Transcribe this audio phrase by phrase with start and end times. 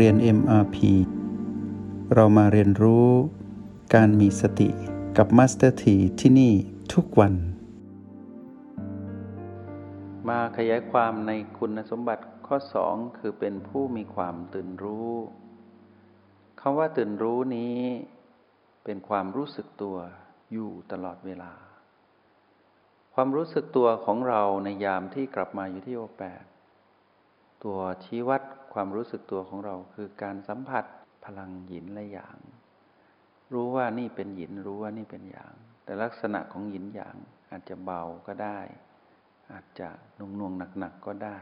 [0.00, 0.76] เรียน MRP
[2.14, 3.08] เรามาเรียนรู้
[3.94, 4.68] การมีสติ
[5.16, 6.52] กับ Master T ที่ที่นี่
[6.92, 7.34] ทุกวัน
[10.28, 12.56] มาขยายความในคุณสมบัติข้อ
[12.88, 15.12] 2 คือเป็นผู้มีความตื่นรู้
[16.60, 17.78] คำว่าตื่นรู้นี้
[18.84, 19.96] เป็นความรู้สึกตัว
[20.52, 21.52] อยู่ตลอดเวลา
[23.14, 26.44] ความรู้สึกตัวของเราในยามที่กลับมาอยู่ที่โอแปด
[27.64, 30.84] ตัวชี้วัดความรู้สึกตัวของเราคือการสัมผัส
[31.24, 32.38] พลังหยินและหยาง
[33.52, 35.54] รู้ว่านี่เป็นหยินรู้ว่านี่เป็นหยาง
[35.84, 37.16] แต่ลักษณะของหยินหยาง
[37.50, 38.60] อาจจะเบาก็ได้
[39.52, 41.38] อาจจะนุ่งนวงหนักๆก็ได้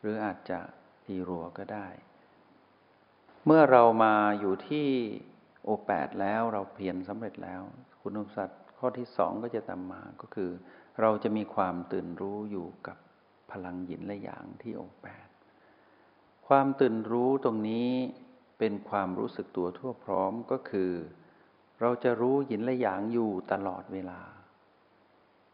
[0.00, 0.60] หรืออาจจะ
[1.06, 1.86] ตีรัวก็ได้
[3.44, 4.88] เมื่อเรามาอยู่ที่
[5.64, 7.62] โอแปดแล้วเราเพียรสำเร็จแล้ว
[8.00, 10.50] คุณสมบัติข้อที่สองก็จะตามมาก็คือ
[11.00, 12.96] เราจะมีความตื่นรู้อยู่กับ
[13.50, 15.28] พลังหยินและหยางที่โอแปด
[16.48, 17.90] ความตื่นรู้ตรงนี้
[18.58, 20.92] เป็นความรู้สึกตัวทั่วพร้อมก็คือ
[21.80, 24.20] เราจะรู้หยินและหยางอยู่ตลอดเวลา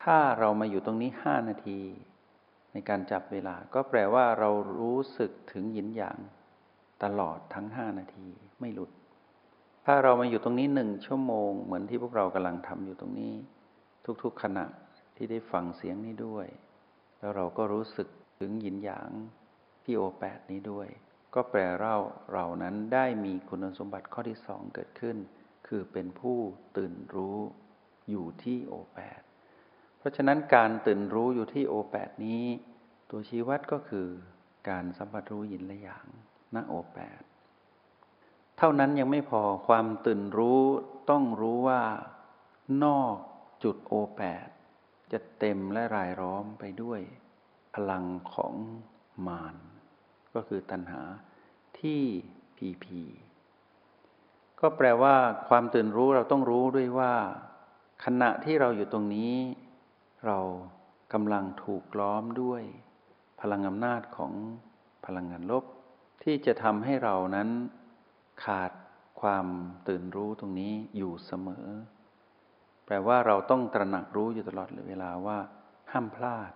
[0.05, 1.81] ถ้าเรามาอยู่ตรงนี้ห้านาที
[2.73, 6.19] ในการจับเวลาก็แปลว่าเรารู้สึกถึงหยินหยาง
[7.05, 8.29] ตลอดทั้งห้านาที
[8.61, 8.91] ไม่หลุด
[9.86, 13.34] ถ้าเรามาอยู่ตรงนี้หนึ่งชั่วโมง เหมือนที่พวกเรากำลังทำอยู่ตรงนี้
[14.23, 14.67] ทุกๆขณะ
[15.17, 16.47] ที่ได้ฟังเสียงนี้ด้วย
[17.25, 18.08] แล้วเราก็รู้สึก
[18.41, 19.11] ถึงหยินหยาง
[19.84, 20.89] ที่โอแปดนี้ด้วย
[21.34, 21.97] ก็แปลเรา
[22.33, 25.17] เรานั้นได้มีคุณสมบัติข้อที่สองเกิดขึ้น
[25.67, 26.39] คือเป็นผู้
[26.77, 27.39] ตื่นรู้
[28.11, 29.20] อยู่ที่โอแปด
[29.98, 32.45] เพราะฉะนั้นการตื่นรู้อยู่ที่โอแปดนี้
[33.11, 34.08] ตัวชี้วัดก็คือ
[34.69, 36.06] การสัมผัสรู้หยินและอย่าง
[36.55, 37.20] ณโอแปด
[38.58, 40.62] เท่านั้นยังไม่พอความตื่นรู้
[41.11, 41.83] ต้องรู้ว่า
[42.84, 43.17] นอก
[43.64, 44.47] จุดโอแปด
[45.15, 47.01] จะเต็มและรายล้อมไปด้วย
[47.75, 48.55] พลังของ
[49.27, 49.57] มาร
[50.35, 51.02] ก็คือตัณหา
[51.80, 52.02] ที่
[52.57, 53.02] พีพี
[54.61, 55.14] ก็แปลว่า
[55.48, 57.14] ความตื่นรู้เราต้องรู้ด้วยว่า
[58.05, 59.35] ขณะที่เราอยู่ตรงนี้
[60.27, 60.39] เรา
[61.13, 62.63] กำลังถูกล้อมด้วย
[63.41, 64.33] พลังอำนาจของ
[65.07, 65.64] พลังงานลบ
[66.23, 67.48] ที่จะทำให้เรานั้น
[68.45, 68.73] ขาด
[69.20, 69.47] ความ
[69.89, 71.67] ตื่นรู้ตรงนี้อยู่เสมอ
[72.86, 75.39] แปลว่าเราต้องตระหนักรู้อยู่ตลอดเวลาว่า
[75.92, 76.52] ห้ามพลาด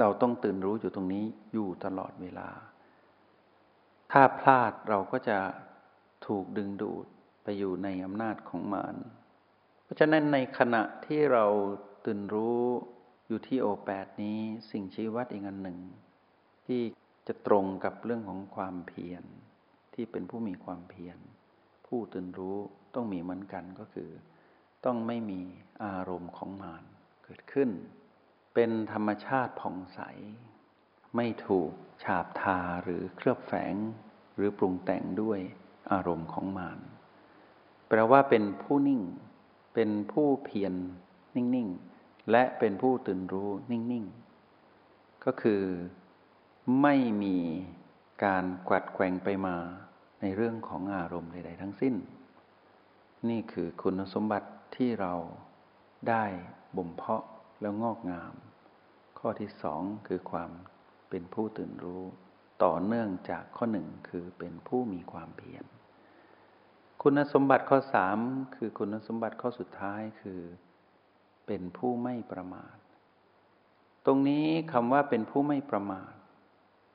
[0.00, 2.48] เราต้องตื่นรู้อยู่ตรงนี้อยู่ตลอดเวลา
[4.12, 5.38] ถ้าพลาดเราก็จะ
[6.26, 7.06] ถูกดึงดูด
[7.42, 8.96] ไปอยู่ในอำนาจของมาร
[9.82, 11.44] เพราะฉะนั้นในขณะที่เรา
[12.04, 12.60] ตื่นรู้
[13.28, 14.38] อยู่ที่โอแปดนี้
[14.70, 15.78] สิ่งชี้วัดอีกอันหนึ่ง
[16.66, 16.80] ที่
[17.28, 19.24] จะตรงกับเรื่องของความเพียร
[19.94, 21.18] ที่เป็นผู้มีความเพียร
[21.86, 22.56] ผู้ตื่นรู้
[22.94, 24.10] ต้องมีเหมือนกันก็คือ
[24.84, 25.40] ต้องไม่มี
[25.84, 26.84] อารมณ์ของมาร
[27.24, 27.70] เกิดขึ้น
[28.54, 30.00] เป็นธรรมชาติผ่องใส
[31.16, 31.70] ไม่ถูก
[32.02, 33.74] ฉาบทาหรือเคลือบแฝง
[34.36, 35.38] หรือปรุงแต่งด้วย
[35.92, 36.78] อารมณ์ของมาร
[37.88, 39.02] แปลว่าเป็นผู้นิ่ง
[39.74, 40.74] เป็นผู้เพียร
[41.36, 44.04] นิ่ง ๆ และเป็นผู้ตื่นรู้นิ่ง
[44.64, 45.62] ๆ ก็คือ
[46.82, 47.36] ไม่มี
[48.24, 49.56] การกวัดแกงไปมา
[50.20, 51.94] ในเรื่องของอารมณ์ใด ๆ ทั้งสิ้น
[53.28, 55.14] นี่คือคุณสมบัติ ที่เรา
[56.08, 56.24] ได้
[56.76, 57.24] บ่มเพาะ
[57.60, 58.34] แล้วงอกงาม
[59.18, 60.50] ข้อที่สองคือความ
[61.10, 62.02] เป็นผู้ตื่นรู้
[62.64, 65.64] ต่อเนื่องจากข้อหนึ่งคือเป็นผู้มีความเพียร
[67.02, 68.18] คุณสมบัติข้อสาม
[68.56, 70.40] คือคุณสมบัติข้อสุดท้ายคือ
[71.46, 72.76] เป็นผู้ไม่ประมาท
[74.06, 76.12] ตรงนี้คำว่าเป็นผู้ไม่ประมาท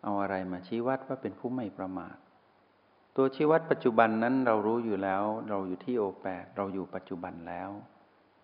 [0.03, 2.17] เอาอะไรมาชี้วัดว่าเป็นผู้ไม่ประมาท
[3.15, 7.69] ตัวชี้วัดปัจจุบันนั้นเรารู้อยู่แล้ว เราอยู่ที่โอแปดเราอยู่ปัจจุบันแล้ว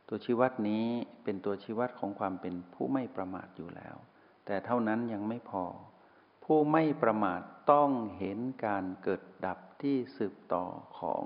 [0.07, 0.85] ตัวชี้วัดนี้
[1.23, 3.95] เป็นตัวชี้วัดของความเป็นผู้ไม่ประมาทอยู่แล้ว
[4.45, 5.65] แต่เท่านั้นยังไม่พอ
[6.43, 10.65] ผู้ไม่ประมาทต้องเห็นการเกิดดับที่สืบต่อ
[10.99, 11.25] ของ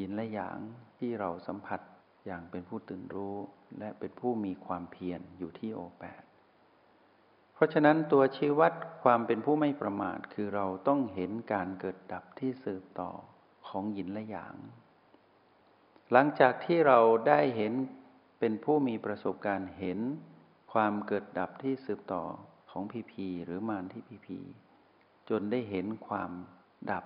[0.00, 0.58] ยินและหยาง
[0.98, 1.80] ที่เราสัมผัส
[2.26, 3.36] อย่างเป็นผู้ตื่นรู้
[3.78, 6.22] และเป็นผู้มีความเพียรอยู่ที่โอแปด
[7.62, 8.72] ราะฉะนั้นตัวชี้วัด
[9.02, 13.10] ความเป็นผู้ไม่ประมาทคือเราต้องเห็นการเกิดดับที่สืบต่อ
[13.68, 14.56] ของยินและหยาง
[16.12, 16.98] หลังจากที่เรา
[17.28, 17.72] ได้เห็น
[18.40, 19.98] เป็นผู้มีประสบการณ์เห็น
[20.72, 22.24] ความเกิดดับที่สืบต่อ
[22.70, 24.38] ของพีพีหรือมารที่พีพี
[25.28, 26.30] จนได้เห็นความ
[26.90, 27.04] ดับ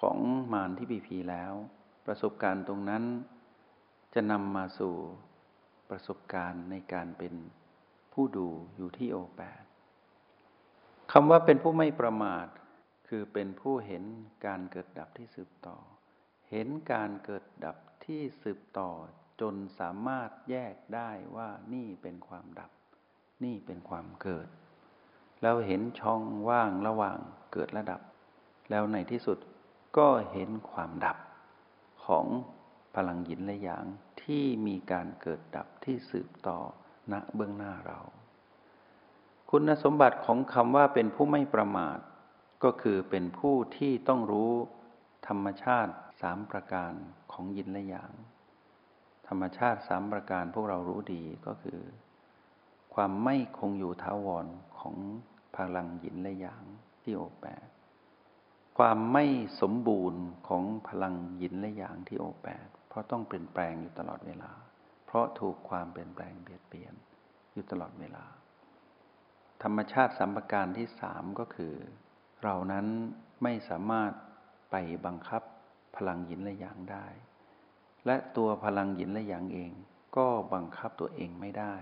[0.00, 0.18] ของ
[0.52, 1.52] มารที่พีพีแล้ว
[2.06, 3.04] ประสบการณ์ตรงนั้น
[4.14, 4.94] จะนำมาสู่
[5.90, 7.34] ประสบการณ์ในการเป็น
[8.12, 9.65] ผู้ดูอยู่ที่โอแปด
[11.18, 12.46] คำว่าเป็นผู้ไม่ประมาท
[13.08, 14.04] คือเป็นผู้เห็น
[14.46, 15.78] การเกิดดับที่สืบต่อ
[16.50, 18.90] เห็นการเกิดดับที่สืบต่อ
[19.40, 22.70] จนสามารถแยกได้ว่านี่เป็นความดับ
[23.44, 24.48] นี่เป็นความเกิด
[25.42, 27.18] แล้วเห็นช่องว่างระหว่าง
[27.52, 28.00] เกิดระดับ
[28.70, 29.38] แล้วในที่สุด
[29.98, 31.18] ก็เห็นความดับ
[32.06, 32.26] ของ
[32.94, 33.86] พลังหยินและหยาง
[34.22, 36.58] ที่มีการเกิดดับที่สืบต่อ
[37.12, 38.00] ณเบื้องหน้าเรา
[39.50, 41.98] คุณสมบัติของคำว่าเป็นผู้ไม่ประมาท
[42.64, 44.52] ก็คือเป็นผู้ที่ต้องรู้
[45.28, 46.92] ธรรมชาติสามประการ
[47.32, 48.12] ของยินและหยาง
[49.28, 51.80] ธรรมชาติสามประการพวกเรารู้ดีก็คือ
[52.94, 54.46] ความไม่คงอยู่ท้าวร
[54.78, 54.96] ของ
[55.56, 56.64] พลังหยินและหยาง
[57.02, 57.66] ที่โอแปด
[58.78, 59.24] ความไม่
[59.60, 64.52] สมบูรณ์ของพลังยินและหยางที่โอแปดเพราะต้องเปลี่ยนแปลงอยู่ตลอดเวลา
[65.06, 66.94] เพราะถูกความเปลี่ยนแปลงเบียดเบียน
[67.52, 68.24] อยู่ตลอดเวลา
[69.62, 71.74] ธรรมชาติสัมปการที่สามก็คือ
[72.42, 72.86] เรานั้น
[73.42, 74.12] ไม่สามารถ
[74.70, 74.76] ไป
[75.06, 75.42] บังคับ
[75.96, 77.06] พลังหยินและหยางได้
[78.06, 79.72] และตัวพลังหยินและหยางเอง
[80.16, 81.74] ก็บังคับตัวเองไม่ได้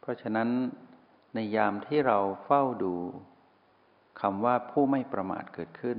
[0.00, 0.48] เพราะฉะนั้น
[1.34, 2.94] ในยามที่เราเฝ้าดู
[4.20, 5.98] คำว่าผู้ไม่ประมาทเกิดขึ้น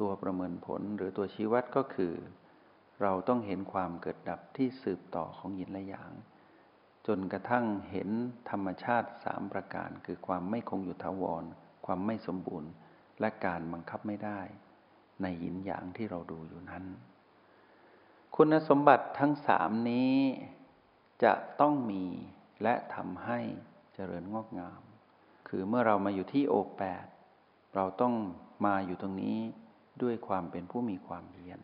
[0.00, 2.14] ตัวประเมินผลหรือตัวชี้วัดก็คือ
[3.02, 6.12] เราต้องเห็นความเกิดดับที่สืบต่อของหยินและหยาง
[7.08, 8.10] จนกระทั่งเห็น
[8.50, 11.44] ธรรมชาติสามประการ คือความไม่คงอยู่ถาวร
[11.86, 12.70] ความไม่สมบูรณ์
[13.20, 14.40] และการบังคับไม่ได้
[15.22, 16.84] ในหินหยางที่เราดูอยู่นั้น
[18.36, 20.16] คุณสมบัติทั้งสามนี้
[21.24, 22.04] จะต้องมี
[22.62, 23.38] และทำให้
[23.94, 24.80] เจริญงอกงาม
[25.48, 27.06] คือเมื่อเรามาอยู่ที่โอแปด
[27.74, 28.14] เราต้อง
[28.66, 29.38] มาอยู่ตรงนี้
[30.02, 31.60] ด้วยความเป็นผู้มีความเพียร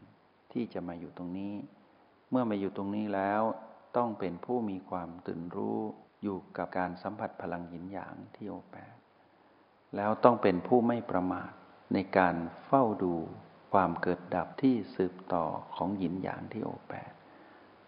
[0.52, 1.54] ที่จะมาอยู่ตรงนี้
[2.30, 3.42] เมื่อมาอยู่ตรงนี้แล้ว
[3.96, 5.78] ต้องเป็นผู้มีความตื่นรู้
[6.22, 8.94] อยู่กับการสัมผัสพลังหินหยางที่โอแปด
[9.96, 11.50] แล้วต้องเป็นผู้ไม่ประมาท
[11.92, 12.36] ในการ
[12.66, 13.14] เฝ้าดู
[13.72, 15.44] ความเกิดดับที่สืบต่อ
[15.76, 17.12] ของหินหยางที่โอแปด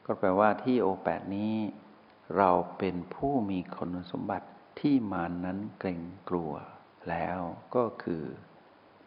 [0.06, 1.54] ก็แปลว่าที่โอแปดนี้
[2.36, 4.48] เราเป็นผู้มีคุณสมบัติ
[4.80, 6.52] ที่มานั้นเกรงกลัว
[7.08, 7.38] แล้ว
[7.74, 8.24] ก็คือ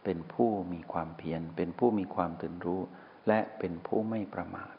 [0.03, 2.81] เป็นผู้มีความเพียรเป็นผู้มีความตื่นรู้
[3.27, 4.75] และเป็นผู้ไม่ประมาท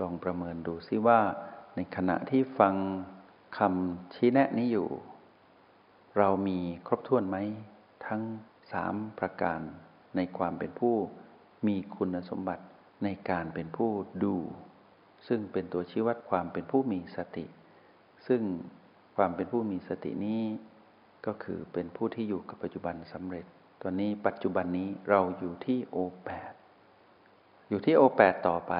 [0.00, 1.20] ลองประเมินดูซิว่า
[1.76, 2.74] ในขณะที่ฟัง
[3.58, 4.88] คำชี้แนะนี้อยู่
[6.18, 7.36] เรามีครบถ้วนไหม
[8.06, 8.22] ทั้ง
[8.72, 9.60] สามประการ
[10.16, 10.94] ในความเป็นผู้
[11.66, 12.64] มีคุณสมบัติ
[13.04, 13.90] ในการเป็นผู้
[14.24, 14.36] ดู
[15.26, 17.46] ซึ่งเป็นตัวชี้วัดความเป็นผู้มีสติ
[18.26, 18.42] ซึ่ง
[19.16, 20.42] ความเป็นผู้มีสตินี้
[21.26, 23.46] ก็คือเป็นผู้ที่อยู่กับปัจจุบันสำเร็จ
[23.82, 26.52] ตอนนี้ปัจจุบันนี้เราอยู่ที่โอแปด
[27.68, 28.74] อยู่ที่โอแปดต่อไป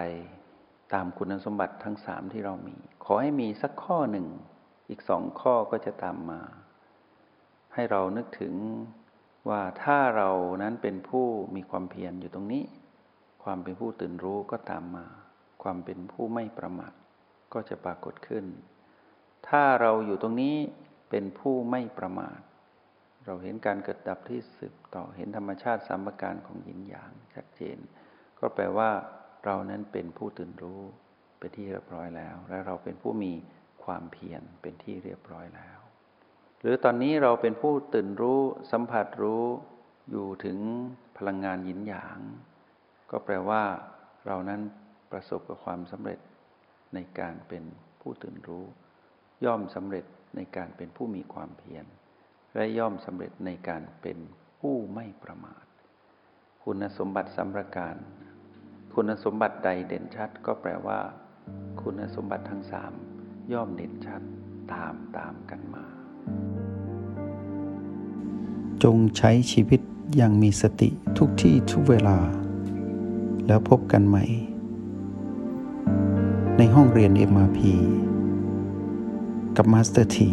[0.94, 4.26] ตามคุณสมบัติทั้งสามที่เรามี ขอให้มีสักข้อหนึ่ง
[4.88, 6.41] อีกสองข้อก็จะตามมา
[7.75, 8.55] ให้เรานึกถึง
[9.49, 10.31] ว่าถ้าเรา
[10.62, 11.26] นั้นเป็นผู้
[11.56, 12.64] มีความเพียรอยู่ตรงนี้
[13.44, 15.06] ความเป็นผู้ตื่นรู้ก็ตามมา
[15.62, 16.93] ความเป็นผู้ไม่ประมาท
[17.52, 18.44] ก็จะปรากฏขึ้น
[19.49, 20.56] ถ้าเราอยู่ตรงนี้
[21.11, 22.41] เป็นผู้ไม่ประมาท
[23.26, 27.79] เราเห็นการเกิดดับที่สืบต่อเห็นธรรมชาติสามประการของหยินหยางชัดเจน
[28.38, 28.91] ก็แปลว่า
[29.44, 30.81] เรานั้นเป็นผู้ตื่นรู้
[31.38, 33.32] เป็นที่เรียบร้อยแล้ว และเราเป็นผู้มี
[33.85, 35.79] ความเพียรเป็นที่เรียบร้อยแล้ว
[36.61, 38.41] หรือตอนนี้เราเป็นผู้ตื่นรู้
[38.73, 39.44] สัมผัสรู้
[40.11, 40.58] อยู่ถึง
[41.17, 42.19] พลังงานหยินหยาง
[43.11, 43.62] ก็แปลว่า
[44.26, 44.61] เรานั้น
[45.11, 46.20] ประสบกับความสำเร็จ
[46.94, 47.64] ในการเป็น
[48.00, 48.64] ผู้ตื่นรู้
[49.44, 50.05] ย่อมสำเร็จ
[50.36, 51.84] ในการเป็นผู้มีความเพียร
[52.55, 54.19] และย่อมสำเร็จในการเป็น
[54.60, 55.65] ผู้ไม่ประมาท
[56.65, 57.96] คุณสมบัติสำประการ
[58.94, 60.98] คุณสมบัติใดเด่นชัด ก็แปลว่า
[61.81, 62.93] คุณสมบัติทั้งสาม
[63.53, 64.22] ย่อมเด่นชัด
[64.72, 65.84] ตามตามกันมา
[68.82, 69.81] จงใช้ชีวิต
[70.17, 72.19] อย่างมีสติทุกที่ทุกเวลา
[73.46, 74.24] แล้วพบกันใหม่
[76.58, 77.60] ในห้องเรียน MRP
[79.56, 80.31] กับมาสเตอร์ที